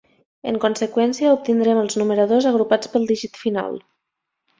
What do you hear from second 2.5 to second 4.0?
agrupats pel dígit final.